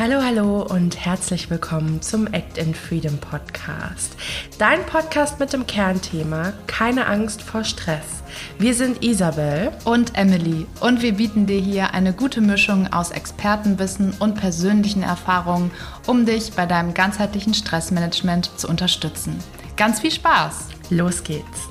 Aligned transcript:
Hallo, 0.00 0.22
hallo 0.22 0.62
und 0.62 1.04
herzlich 1.04 1.50
willkommen 1.50 2.00
zum 2.00 2.26
Act 2.28 2.56
in 2.56 2.74
Freedom 2.74 3.18
Podcast. 3.18 4.16
Dein 4.56 4.82
Podcast 4.86 5.38
mit 5.38 5.52
dem 5.52 5.66
Kernthema 5.66 6.54
Keine 6.66 7.04
Angst 7.04 7.42
vor 7.42 7.64
Stress. 7.64 8.22
Wir 8.58 8.72
sind 8.72 9.04
Isabel 9.04 9.72
und 9.84 10.16
Emily 10.16 10.66
und 10.80 11.02
wir 11.02 11.12
bieten 11.12 11.44
dir 11.44 11.60
hier 11.60 11.92
eine 11.92 12.14
gute 12.14 12.40
Mischung 12.40 12.90
aus 12.90 13.10
Expertenwissen 13.10 14.14
und 14.20 14.36
persönlichen 14.36 15.02
Erfahrungen, 15.02 15.70
um 16.06 16.24
dich 16.24 16.52
bei 16.52 16.64
deinem 16.64 16.94
ganzheitlichen 16.94 17.52
Stressmanagement 17.52 18.58
zu 18.58 18.68
unterstützen. 18.68 19.36
Ganz 19.76 20.00
viel 20.00 20.12
Spaß! 20.12 20.68
Los 20.88 21.22
geht's! 21.22 21.68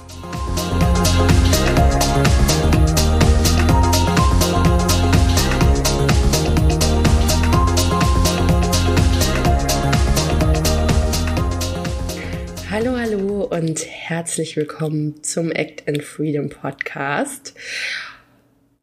Herzlich 14.09 14.55
willkommen 14.55 15.21
zum 15.21 15.51
Act 15.51 15.87
and 15.87 16.01
Freedom 16.01 16.49
Podcast. 16.49 17.53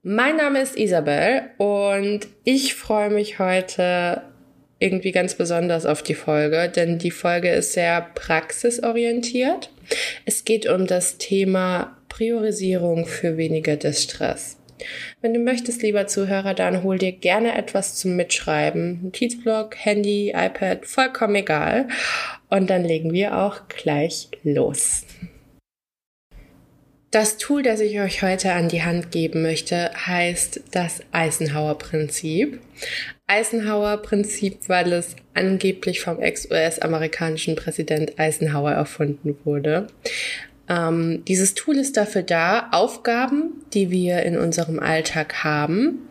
Mein 0.05 0.37
Name 0.37 0.61
ist 0.61 0.77
Isabel 0.77 1.51
und 1.59 2.29
ich 2.45 2.75
freue 2.75 3.11
mich 3.11 3.41
heute 3.41 4.23
irgendwie 4.79 5.11
ganz 5.11 5.35
besonders 5.35 5.85
auf 5.85 6.05
die 6.05 6.15
Folge, 6.15 6.69
denn 6.69 7.01
die 7.01 7.11
Folge 7.11 7.51
ist 7.51 7.73
sehr 7.73 8.03
praxisorientiert. 8.15 9.73
Es 10.27 10.45
geht 10.45 10.69
um 10.69 10.87
das 10.87 11.19
Thema 11.19 11.97
Priorisierung 12.09 13.05
für 13.05 13.37
weniger 13.37 13.75
Distress. 13.75 14.56
Wenn 15.21 15.35
du 15.35 15.41
möchtest, 15.41 15.83
lieber 15.83 16.07
Zuhörer, 16.07 16.55
dann 16.55 16.83
hol 16.83 16.99
dir 16.99 17.13
gerne 17.13 17.57
etwas 17.57 17.97
zum 17.97 18.17
Mitschreiben. 18.17 19.01
Notizblock, 19.03 19.77
Handy, 19.77 20.31
iPad, 20.31 20.87
vollkommen 20.87 21.37
egal. 21.37 21.89
Und 22.49 22.71
dann 22.71 22.85
legen 22.85 23.13
wir 23.13 23.39
auch 23.39 23.69
gleich 23.69 24.29
los. 24.43 25.05
Das 27.11 27.39
Tool, 27.39 27.63
das 27.63 27.81
ich 27.81 28.01
euch 28.01 28.23
heute 28.23 28.53
an 28.53 28.69
die 28.69 28.83
Hand 28.83 29.11
geben 29.11 29.43
möchte, 29.43 29.91
heißt 29.95 30.65
das 30.73 31.01
Eisenhower-Prinzip. 31.13 32.61
Eisenhower-Prinzip, 33.27 34.69
weil 34.69 34.93
es 34.93 35.17
angeblich 35.33 36.01
vom 36.01 36.21
ex-US-amerikanischen 36.21 37.57
Präsident 37.57 38.19
Eisenhower 38.19 38.73
erfunden 38.73 39.39
wurde. 39.45 39.87
Ähm, 40.69 41.25
dieses 41.27 41.55
Tool 41.55 41.77
ist 41.77 41.97
dafür 41.97 42.23
da, 42.23 42.69
Aufgaben, 42.73 43.65
die 43.73 43.91
wir 43.91 44.23
in 44.23 44.37
unserem 44.37 44.79
Alltag 44.79 45.45
haben, 45.45 46.09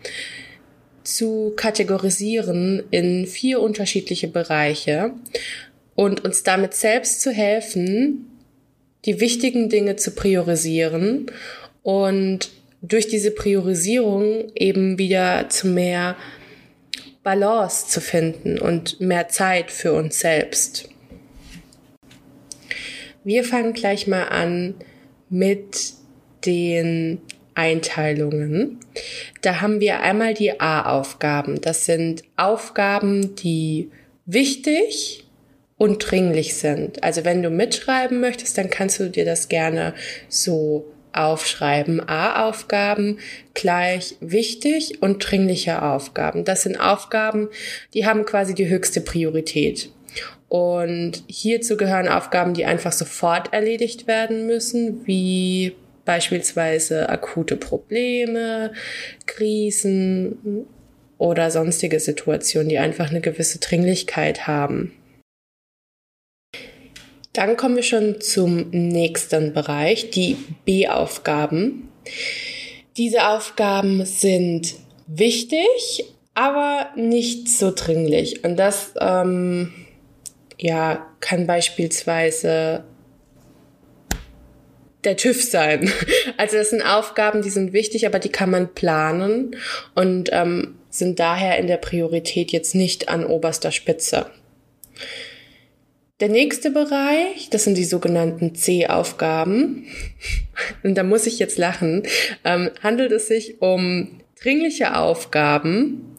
zu 1.03 1.53
kategorisieren 1.55 2.83
in 2.91 3.27
vier 3.27 3.61
unterschiedliche 3.61 4.27
Bereiche 4.27 5.11
und 5.93 6.25
uns 6.25 6.43
damit 6.43 6.73
selbst 6.73 7.21
zu 7.21 7.31
helfen, 7.31 8.27
die 9.05 9.19
wichtigen 9.19 9.69
Dinge 9.69 9.97
zu 9.97 10.11
priorisieren 10.11 11.27
und 11.83 12.49
durch 12.81 13.07
diese 13.07 13.31
Priorisierung 13.31 14.51
eben 14.55 14.97
wieder 14.97 15.47
zu 15.49 15.67
mehr 15.67 16.15
Balance 17.23 17.87
zu 17.87 18.01
finden 18.01 18.59
und 18.59 18.99
mehr 18.99 19.29
Zeit 19.29 19.71
für 19.71 19.93
uns 19.93 20.19
selbst. 20.19 20.89
Wir 23.25 23.43
fangen 23.43 23.73
gleich 23.73 24.05
mal 24.05 24.25
an 24.25 24.75
mit 25.31 25.93
den 26.45 27.21
Einteilungen. 27.55 28.79
Da 29.41 29.61
haben 29.61 29.79
wir 29.79 30.01
einmal 30.01 30.35
die 30.35 30.59
A-Aufgaben. 30.61 31.59
Das 31.59 31.85
sind 31.85 32.23
Aufgaben, 32.37 33.35
die 33.35 33.89
wichtig 34.27 35.25
und 35.77 35.99
dringlich 35.99 36.53
sind. 36.53 37.03
Also 37.03 37.25
wenn 37.25 37.41
du 37.41 37.49
mitschreiben 37.49 38.19
möchtest, 38.19 38.59
dann 38.59 38.69
kannst 38.69 38.99
du 38.99 39.09
dir 39.09 39.25
das 39.25 39.49
gerne 39.49 39.95
so 40.29 40.85
aufschreiben. 41.11 42.07
A-Aufgaben 42.07 43.17
gleich 43.55 44.17
wichtig 44.19 45.01
und 45.01 45.19
dringliche 45.19 45.81
Aufgaben. 45.81 46.45
Das 46.45 46.61
sind 46.61 46.79
Aufgaben, 46.79 47.49
die 47.95 48.05
haben 48.05 48.23
quasi 48.23 48.53
die 48.53 48.69
höchste 48.69 49.01
Priorität. 49.01 49.89
Und 50.47 51.23
hierzu 51.27 51.77
gehören 51.77 52.07
Aufgaben, 52.07 52.53
die 52.53 52.65
einfach 52.65 52.91
sofort 52.91 53.53
erledigt 53.53 54.07
werden 54.07 54.45
müssen, 54.45 55.05
wie 55.05 55.75
beispielsweise 56.05 57.09
akute 57.09 57.57
Probleme, 57.57 58.73
Krisen 59.25 60.65
oder 61.17 61.51
sonstige 61.51 61.99
Situationen, 61.99 62.69
die 62.69 62.77
einfach 62.77 63.09
eine 63.09 63.21
gewisse 63.21 63.59
Dringlichkeit 63.59 64.47
haben. 64.47 64.93
Dann 67.33 67.57
kommen 67.57 67.75
wir 67.75 67.83
schon 67.83 68.21
zum 68.21 68.69
nächsten 68.69 69.53
Bereich, 69.53 70.09
die 70.11 70.37
B-Aufgaben. 70.63 71.89
Diese 72.95 73.27
Aufgaben 73.27 74.05
sind 74.05 74.75
wichtig, 75.05 76.05
aber 76.33 76.91
nicht 76.95 77.49
so 77.49 77.73
dringlich. 77.75 78.45
Und 78.45 78.57
das 78.57 78.93
ähm, 79.01 79.73
ja, 80.57 81.05
kann 81.19 81.47
beispielsweise 81.47 82.83
der 85.03 85.17
TÜV 85.17 85.43
sein. 85.43 85.91
Also 86.37 86.57
das 86.57 86.71
sind 86.71 86.81
Aufgaben, 86.81 87.41
die 87.41 87.49
sind 87.49 87.71
wichtig, 87.71 88.05
aber 88.05 88.19
die 88.19 88.29
kann 88.29 88.49
man 88.49 88.73
planen 88.73 89.55
und 89.93 90.29
ähm, 90.33 90.75
sind 90.89 91.19
daher 91.19 91.57
in 91.57 91.67
der 91.67 91.77
Priorität 91.77 92.51
jetzt 92.51 92.75
nicht 92.75 93.07
an 93.07 93.25
oberster 93.25 93.71
Spitze. 93.71 94.25
Der 96.19 96.29
nächste 96.29 96.71
Bereich, 96.71 97.49
das 97.51 97.65
sind 97.65 97.77
die 97.77 97.83
sogenannten 97.83 98.55
C-Aufgaben. 98.55 99.87
Und 100.83 100.95
da 100.95 101.03
muss 101.03 101.27
ich 101.27 101.39
jetzt 101.39 101.57
lachen. 101.57 102.03
Ähm, 102.45 102.71
handelt 102.81 103.11
es 103.11 103.27
sich 103.27 103.61
um 103.61 104.21
dringliche 104.41 104.95
Aufgaben, 104.95 106.15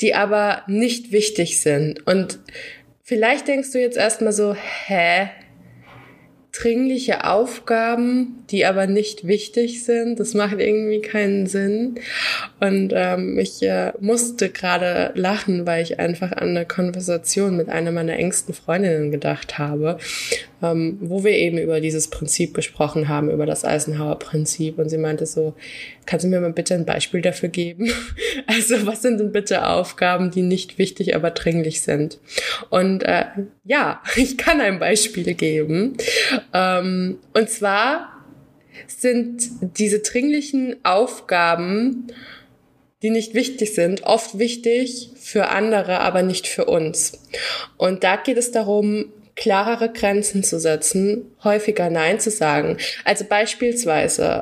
die 0.00 0.14
aber 0.14 0.62
nicht 0.66 1.12
wichtig 1.12 1.60
sind. 1.60 2.06
Und 2.06 2.38
Vielleicht 3.06 3.48
denkst 3.48 3.70
du 3.72 3.78
jetzt 3.78 3.98
erstmal 3.98 4.32
so, 4.32 4.54
hä? 4.54 5.28
Dringliche 6.52 7.24
Aufgaben, 7.24 8.46
die 8.48 8.64
aber 8.64 8.86
nicht 8.86 9.26
wichtig 9.26 9.84
sind, 9.84 10.18
das 10.20 10.32
macht 10.32 10.58
irgendwie 10.58 11.02
keinen 11.02 11.46
Sinn. 11.46 11.96
Und 12.64 12.94
ähm, 12.94 13.38
ich 13.38 13.62
äh, 13.62 13.92
musste 14.00 14.48
gerade 14.48 15.12
lachen, 15.14 15.66
weil 15.66 15.82
ich 15.82 15.98
einfach 16.00 16.32
an 16.32 16.48
eine 16.48 16.64
Konversation 16.64 17.58
mit 17.58 17.68
einer 17.68 17.92
meiner 17.92 18.14
engsten 18.14 18.54
Freundinnen 18.54 19.10
gedacht 19.10 19.58
habe, 19.58 19.98
ähm, 20.62 20.96
wo 21.02 21.24
wir 21.24 21.32
eben 21.32 21.58
über 21.58 21.82
dieses 21.82 22.08
Prinzip 22.08 22.54
gesprochen 22.54 23.08
haben, 23.08 23.28
über 23.28 23.44
das 23.44 23.66
Eisenhower-Prinzip. 23.66 24.78
Und 24.78 24.88
sie 24.88 24.96
meinte 24.96 25.26
so, 25.26 25.54
kannst 26.06 26.24
du 26.24 26.30
mir 26.30 26.40
mal 26.40 26.54
bitte 26.54 26.72
ein 26.72 26.86
Beispiel 26.86 27.20
dafür 27.20 27.50
geben? 27.50 27.90
Also 28.46 28.86
was 28.86 29.02
sind 29.02 29.20
denn 29.20 29.32
bitte 29.32 29.66
Aufgaben, 29.66 30.30
die 30.30 30.42
nicht 30.42 30.78
wichtig, 30.78 31.14
aber 31.14 31.30
dringlich 31.30 31.82
sind? 31.82 32.18
Und 32.68 33.02
äh, 33.02 33.24
ja, 33.64 34.02
ich 34.16 34.38
kann 34.38 34.60
ein 34.60 34.78
Beispiel 34.78 35.34
geben. 35.34 35.96
Ähm, 36.52 37.18
und 37.32 37.50
zwar 37.50 38.14
sind 38.86 39.50
diese 39.78 40.00
dringlichen 40.00 40.76
Aufgaben, 40.82 42.08
die 43.04 43.10
nicht 43.10 43.34
wichtig 43.34 43.74
sind, 43.74 44.04
oft 44.04 44.38
wichtig 44.38 45.10
für 45.20 45.50
andere, 45.50 46.00
aber 46.00 46.22
nicht 46.22 46.48
für 46.48 46.64
uns. 46.64 47.12
Und 47.76 48.02
da 48.02 48.16
geht 48.16 48.38
es 48.38 48.50
darum, 48.50 49.12
klarere 49.36 49.92
Grenzen 49.92 50.42
zu 50.42 50.58
setzen, 50.58 51.30
häufiger 51.44 51.90
Nein 51.90 52.18
zu 52.18 52.30
sagen. 52.30 52.78
Also 53.04 53.26
beispielsweise, 53.26 54.40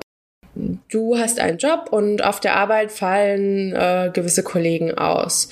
du 0.88 1.18
hast 1.18 1.40
einen 1.40 1.58
Job 1.58 1.88
und 1.90 2.22
auf 2.22 2.38
der 2.38 2.54
Arbeit 2.54 2.92
fallen 2.92 3.74
äh, 3.74 4.10
gewisse 4.12 4.44
Kollegen 4.44 4.96
aus. 4.96 5.48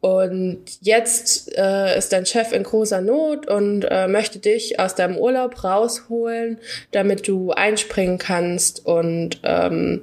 Und 0.00 0.64
jetzt 0.80 1.56
äh, 1.56 1.96
ist 1.96 2.12
dein 2.12 2.26
Chef 2.26 2.50
in 2.50 2.64
großer 2.64 3.02
Not 3.02 3.46
und 3.46 3.84
äh, 3.84 4.08
möchte 4.08 4.40
dich 4.40 4.80
aus 4.80 4.96
deinem 4.96 5.16
Urlaub 5.16 5.62
rausholen, 5.62 6.58
damit 6.90 7.28
du 7.28 7.52
einspringen 7.52 8.18
kannst 8.18 8.84
und 8.84 9.38
ähm, 9.44 10.02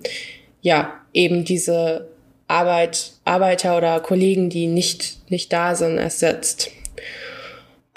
ja, 0.61 0.93
eben 1.11 1.43
diese 1.43 2.14
Arbeit, 2.47 3.13
Arbeiter 3.23 3.77
oder 3.77 3.99
Kollegen, 3.99 4.49
die 4.49 4.67
nicht, 4.67 5.29
nicht 5.29 5.51
da 5.51 5.75
sind, 5.75 5.97
ersetzt. 5.97 6.71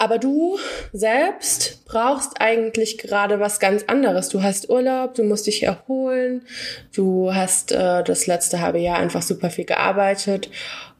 Aber 0.01 0.17
du 0.17 0.57
selbst 0.93 1.83
brauchst 1.85 2.39
eigentlich 2.39 2.97
gerade 2.97 3.41
was 3.41 3.59
ganz 3.59 3.83
anderes. 3.87 4.29
Du 4.29 4.41
hast 4.41 4.69
Urlaub, 4.69 5.13
du 5.13 5.23
musst 5.23 5.45
dich 5.45 5.63
erholen, 5.63 6.43
du 6.95 7.33
hast 7.33 7.73
äh, 7.73 8.01
das 8.03 8.25
letzte 8.25 8.61
halbe 8.61 8.79
Jahr 8.79 8.97
einfach 8.97 9.21
super 9.21 9.49
viel 9.49 9.65
gearbeitet 9.65 10.49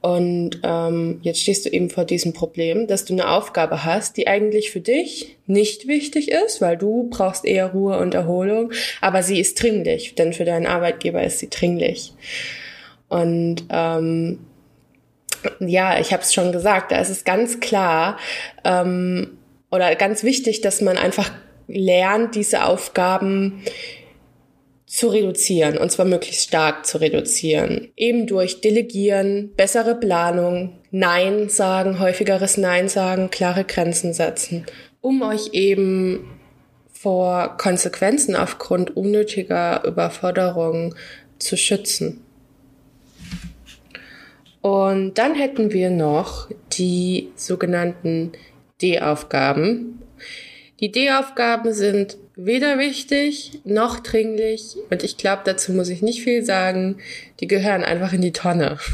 und 0.02 0.62
ähm, 0.64 1.20
jetzt 1.24 1.42
stehst 1.42 1.66
du 1.66 1.70
eben 1.70 1.90
vor 1.90 2.06
diesem 2.06 2.32
Problem, 2.34 2.88
dass 2.88 3.04
du 3.04 3.14
eine 3.14 3.30
Aufgabe 3.30 3.84
hast, 3.84 4.16
die 4.16 4.28
eigentlich 4.28 4.72
für 4.72 4.80
dich 4.80 5.38
nicht 5.46 5.88
wichtig 5.88 6.32
ist, 6.32 6.62
weil 6.62 6.78
du 6.78 7.10
brauchst 7.10 7.46
eher 7.46 7.68
Ruhe 7.68 7.98
und 8.00 8.14
Erholung, 8.14 8.72
aber 9.02 9.24
sie 9.24 9.40
ist 9.40 9.62
dringlich, 9.62 10.16
denn 10.16 10.32
für 10.32 10.46
deinen 10.46 10.68
Arbeitgeber 10.68 11.24
ist 11.24 11.40
sie 11.40 11.50
dringlich. 11.50 12.14
Und 13.10 13.66
ähm, 13.70 14.40
ja, 15.60 16.00
ich 16.00 16.14
habe 16.14 16.24
es 16.24 16.34
schon 16.34 16.52
gesagt, 16.52 16.92
da 16.92 17.00
ist 17.00 17.10
es 17.10 17.24
ganz 17.24 17.60
klar 17.60 18.18
ähm, 18.64 19.38
oder 19.72 19.96
ganz 19.96 20.24
wichtig, 20.24 20.62
dass 20.62 20.82
man 20.82 20.98
einfach 20.98 21.32
lernt, 21.68 22.36
diese 22.36 22.66
Aufgaben 22.66 23.64
zu 24.86 25.10
reduzieren 25.10 25.78
und 25.78 25.92
zwar 25.92 26.06
möglichst 26.06 26.48
stark 26.48 26.86
zu 26.86 27.00
reduzieren. 27.00 27.92
Eben 27.96 28.26
durch 28.26 28.60
Delegieren, 28.62 29.54
bessere 29.56 29.96
Planung, 29.96 30.80
Nein 30.90 31.48
sagen, 31.50 32.00
häufigeres 32.00 32.58
Nein 32.58 32.90
sagen, 32.90 33.30
klare 33.30 33.66
Grenzen 33.66 34.14
setzen, 34.14 34.66
um 35.02 35.22
euch 35.22 35.54
eben 35.54 36.28
vor 36.92 37.56
Konsequenzen 37.58 38.36
aufgrund 38.36 38.98
unnötiger 38.98 39.84
Überforderung 39.86 40.96
zu 41.38 41.56
schützen. 41.56 42.26
Und 44.62 45.18
dann 45.18 45.36
hätten 45.36 45.72
wir 45.72 45.90
noch 45.90 46.50
die 46.74 47.30
sogenannten 47.36 48.34
D-Aufgaben. 48.82 50.02
Die 50.80 50.92
D-Aufgaben 50.92 51.74
sind 51.74 52.18
weder 52.46 52.80
wichtig 52.80 53.60
noch 53.66 54.00
dringlich 54.00 54.78
und 54.90 55.04
ich 55.04 55.18
glaube, 55.18 55.42
dazu 55.44 55.74
muss 55.74 55.90
ich 55.90 56.02
nicht 56.02 56.22
viel 56.22 56.46
sagen. 56.46 56.98
Die 57.42 57.48
gehören 57.48 57.84
einfach 57.84 58.14
in 58.14 58.22
die 58.22 58.32
Tonne. 58.32 58.78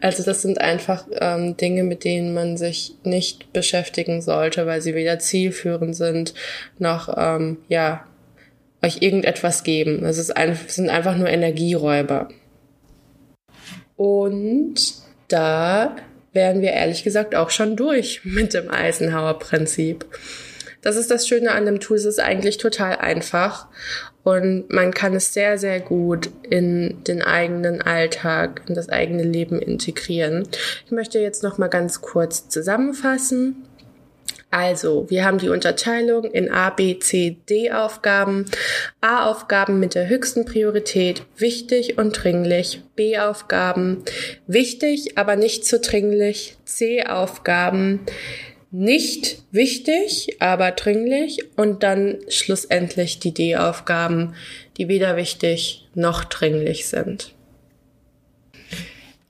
Also 0.00 0.22
das 0.22 0.42
sind 0.42 0.60
einfach 0.60 1.06
ähm, 1.20 1.56
Dinge, 1.56 1.82
mit 1.82 2.04
denen 2.04 2.32
man 2.32 2.58
sich 2.58 2.94
nicht 3.02 3.52
beschäftigen 3.52 4.20
sollte, 4.20 4.66
weil 4.66 4.80
sie 4.80 4.94
weder 4.94 5.18
zielführend 5.18 5.96
sind 5.96 6.34
noch 6.78 7.12
ähm, 7.16 7.56
ja 7.68 8.06
euch 8.82 8.98
irgendetwas 9.00 9.64
geben. 9.64 10.04
Es 10.04 10.18
ist 10.18 10.36
ein, 10.36 10.56
sind 10.68 10.90
einfach 10.90 11.16
nur 11.16 11.28
Energieräuber. 11.28 12.28
Und 13.96 14.94
da 15.28 15.96
wären 16.32 16.60
wir 16.60 16.70
ehrlich 16.70 17.02
gesagt 17.02 17.34
auch 17.34 17.50
schon 17.50 17.76
durch 17.76 18.20
mit 18.24 18.54
dem 18.54 18.70
Eisenhower-Prinzip. 18.70 20.04
Das 20.82 20.96
ist 20.96 21.10
das 21.10 21.26
Schöne 21.26 21.50
an 21.50 21.66
dem 21.66 21.80
Tool, 21.80 21.96
es 21.96 22.04
ist 22.04 22.20
eigentlich 22.20 22.58
total 22.58 22.96
einfach 22.96 23.66
und 24.26 24.70
man 24.70 24.92
kann 24.92 25.14
es 25.14 25.32
sehr, 25.32 25.56
sehr 25.56 25.78
gut 25.78 26.30
in 26.48 27.04
den 27.04 27.22
eigenen 27.22 27.80
Alltag, 27.80 28.62
in 28.66 28.74
das 28.74 28.88
eigene 28.88 29.22
Leben 29.22 29.60
integrieren. 29.60 30.48
Ich 30.84 30.90
möchte 30.90 31.20
jetzt 31.20 31.44
noch 31.44 31.58
mal 31.58 31.68
ganz 31.68 32.00
kurz 32.00 32.48
zusammenfassen. 32.48 33.68
Also, 34.50 35.10
wir 35.10 35.24
haben 35.24 35.38
die 35.38 35.48
Unterteilung 35.48 36.24
in 36.24 36.50
A, 36.50 36.70
B, 36.70 36.98
C, 36.98 37.36
D 37.48 37.72
Aufgaben. 37.72 38.46
A 39.00 39.28
Aufgaben 39.28 39.80
mit 39.80 39.94
der 39.94 40.08
höchsten 40.08 40.44
Priorität, 40.44 41.22
wichtig 41.36 41.98
und 41.98 42.12
dringlich. 42.12 42.82
B 42.94 43.18
Aufgaben, 43.18 44.04
wichtig, 44.46 45.18
aber 45.18 45.36
nicht 45.36 45.66
zu 45.66 45.80
dringlich. 45.80 46.56
C 46.64 47.04
Aufgaben, 47.04 48.06
nicht 48.70 49.42
wichtig, 49.52 50.36
aber 50.40 50.72
dringlich 50.72 51.38
und 51.56 51.82
dann 51.82 52.18
schlussendlich 52.28 53.18
die 53.18 53.32
D-Aufgaben, 53.32 54.34
die 54.76 54.88
weder 54.88 55.16
wichtig 55.16 55.86
noch 55.94 56.24
dringlich 56.24 56.86
sind. 56.86 57.35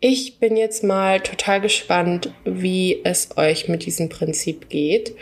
Ich 0.01 0.39
bin 0.39 0.57
jetzt 0.57 0.85
mal 0.85 1.21
total 1.21 1.61
gespannt, 1.61 2.31
wie 2.45 3.01
es 3.05 3.37
euch 3.39 3.69
mit 3.69 3.87
diesem 3.87 4.11
Prinzip 4.11 4.69
geht. 4.69 5.17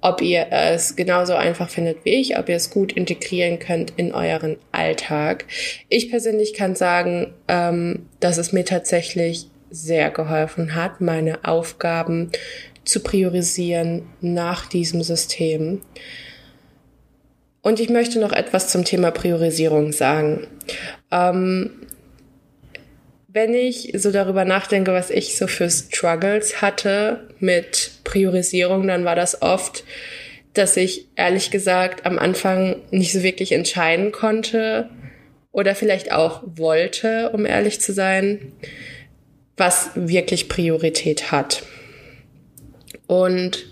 Ob 0.00 0.20
ihr 0.20 0.48
es 0.50 0.96
genauso 0.96 1.34
einfach 1.34 1.70
findet 1.70 2.04
wie 2.04 2.14
ich, 2.14 2.36
ob 2.38 2.48
ihr 2.48 2.56
es 2.56 2.70
gut 2.70 2.92
integrieren 2.92 3.58
könnt 3.58 3.92
in 3.96 4.12
euren 4.12 4.56
Alltag. 4.72 5.46
Ich 5.88 6.10
persönlich 6.10 6.54
kann 6.54 6.74
sagen, 6.74 7.34
ähm, 7.48 8.06
dass 8.20 8.36
es 8.36 8.52
mir 8.52 8.64
tatsächlich 8.64 9.46
sehr 9.70 10.10
geholfen 10.10 10.74
hat, 10.74 11.00
meine 11.00 11.44
Aufgaben 11.44 12.30
zu 12.84 13.00
priorisieren 13.00 14.06
nach 14.20 14.66
diesem 14.66 15.02
System. 15.02 15.80
Und 17.62 17.80
ich 17.80 17.88
möchte 17.88 18.20
noch 18.20 18.32
etwas 18.32 18.70
zum 18.70 18.84
Thema 18.84 19.10
Priorisierung 19.10 19.92
sagen. 19.92 20.46
Ähm, 21.10 21.70
wenn 23.36 23.52
ich 23.52 23.92
so 23.94 24.10
darüber 24.10 24.46
nachdenke, 24.46 24.94
was 24.94 25.10
ich 25.10 25.36
so 25.36 25.46
für 25.46 25.68
Struggles 25.68 26.62
hatte 26.62 27.28
mit 27.38 27.90
Priorisierung, 28.02 28.88
dann 28.88 29.04
war 29.04 29.14
das 29.14 29.42
oft, 29.42 29.84
dass 30.54 30.78
ich 30.78 31.08
ehrlich 31.16 31.50
gesagt 31.50 32.06
am 32.06 32.18
Anfang 32.18 32.76
nicht 32.90 33.12
so 33.12 33.22
wirklich 33.22 33.52
entscheiden 33.52 34.10
konnte 34.10 34.88
oder 35.52 35.74
vielleicht 35.74 36.12
auch 36.12 36.44
wollte, 36.46 37.28
um 37.28 37.44
ehrlich 37.44 37.78
zu 37.78 37.92
sein, 37.92 38.52
was 39.58 39.90
wirklich 39.94 40.48
Priorität 40.48 41.30
hat. 41.30 41.62
Und 43.06 43.70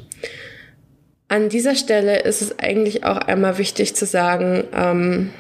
an 1.29 1.49
dieser 1.49 1.75
Stelle 1.75 2.19
ist 2.19 2.43
es 2.43 2.59
eigentlich 2.59 3.05
auch 3.05 3.17
einmal 3.17 3.57
wichtig 3.57 3.97
zu 3.97 4.05
sagen, 4.05 4.65
ähm, 4.75 5.31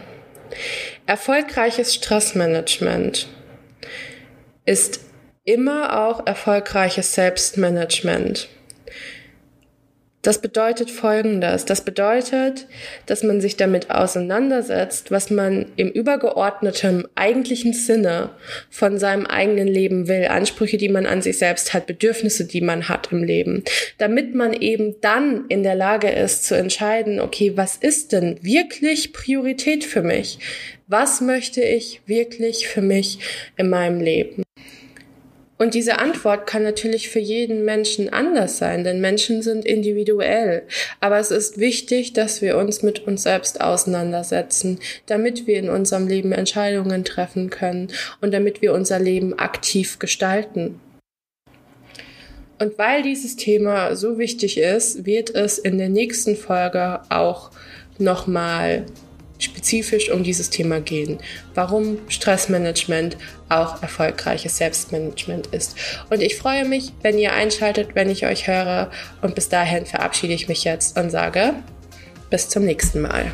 erfolgreiches 1.04 1.94
Stressmanagement 1.94 3.28
ist 4.64 5.00
immer 5.44 6.06
auch 6.06 6.26
erfolgreiches 6.26 7.14
Selbstmanagement. 7.14 8.48
Das 10.24 10.40
bedeutet 10.40 10.90
Folgendes. 10.90 11.66
Das 11.66 11.84
bedeutet, 11.84 12.66
dass 13.04 13.22
man 13.22 13.42
sich 13.42 13.58
damit 13.58 13.90
auseinandersetzt, 13.90 15.10
was 15.10 15.28
man 15.28 15.66
im 15.76 15.90
übergeordneten 15.90 17.06
eigentlichen 17.14 17.74
Sinne 17.74 18.30
von 18.70 18.98
seinem 18.98 19.26
eigenen 19.26 19.68
Leben 19.68 20.08
will. 20.08 20.24
Ansprüche, 20.24 20.78
die 20.78 20.88
man 20.88 21.04
an 21.04 21.20
sich 21.20 21.36
selbst 21.36 21.74
hat, 21.74 21.86
Bedürfnisse, 21.86 22.46
die 22.46 22.62
man 22.62 22.88
hat 22.88 23.12
im 23.12 23.22
Leben. 23.22 23.64
Damit 23.98 24.34
man 24.34 24.54
eben 24.54 24.98
dann 25.02 25.44
in 25.50 25.62
der 25.62 25.74
Lage 25.74 26.08
ist 26.08 26.46
zu 26.46 26.56
entscheiden, 26.56 27.20
okay, 27.20 27.52
was 27.54 27.76
ist 27.76 28.12
denn 28.12 28.42
wirklich 28.42 29.12
Priorität 29.12 29.84
für 29.84 30.02
mich? 30.02 30.38
Was 30.86 31.20
möchte 31.20 31.60
ich 31.60 32.00
wirklich 32.06 32.66
für 32.66 32.80
mich 32.80 33.18
in 33.58 33.68
meinem 33.68 34.00
Leben? 34.00 34.42
Und 35.56 35.74
diese 35.74 36.00
Antwort 36.00 36.46
kann 36.46 36.64
natürlich 36.64 37.08
für 37.08 37.20
jeden 37.20 37.64
Menschen 37.64 38.12
anders 38.12 38.58
sein, 38.58 38.82
denn 38.82 39.00
Menschen 39.00 39.40
sind 39.40 39.64
individuell. 39.64 40.64
Aber 41.00 41.18
es 41.18 41.30
ist 41.30 41.58
wichtig, 41.58 42.12
dass 42.12 42.42
wir 42.42 42.56
uns 42.58 42.82
mit 42.82 43.06
uns 43.06 43.22
selbst 43.22 43.60
auseinandersetzen, 43.60 44.80
damit 45.06 45.46
wir 45.46 45.58
in 45.58 45.68
unserem 45.68 46.08
Leben 46.08 46.32
Entscheidungen 46.32 47.04
treffen 47.04 47.50
können 47.50 47.88
und 48.20 48.34
damit 48.34 48.62
wir 48.62 48.72
unser 48.72 48.98
Leben 48.98 49.38
aktiv 49.38 50.00
gestalten. 50.00 50.80
Und 52.58 52.78
weil 52.78 53.02
dieses 53.02 53.36
Thema 53.36 53.94
so 53.94 54.18
wichtig 54.18 54.58
ist, 54.58 55.06
wird 55.06 55.34
es 55.34 55.58
in 55.58 55.78
der 55.78 55.88
nächsten 55.88 56.36
Folge 56.36 57.00
auch 57.10 57.50
nochmal 57.98 58.86
spezifisch 59.38 60.10
um 60.10 60.22
dieses 60.22 60.50
Thema 60.50 60.80
gehen, 60.80 61.18
warum 61.54 61.98
Stressmanagement 62.08 63.16
auch 63.48 63.82
erfolgreiches 63.82 64.56
Selbstmanagement 64.56 65.48
ist. 65.48 65.76
Und 66.10 66.22
ich 66.22 66.36
freue 66.36 66.64
mich, 66.64 66.92
wenn 67.02 67.18
ihr 67.18 67.32
einschaltet, 67.32 67.94
wenn 67.94 68.10
ich 68.10 68.26
euch 68.26 68.46
höre. 68.46 68.90
Und 69.22 69.34
bis 69.34 69.48
dahin 69.48 69.86
verabschiede 69.86 70.34
ich 70.34 70.48
mich 70.48 70.64
jetzt 70.64 70.98
und 70.98 71.10
sage 71.10 71.54
bis 72.30 72.48
zum 72.48 72.64
nächsten 72.64 73.00
Mal. 73.00 73.30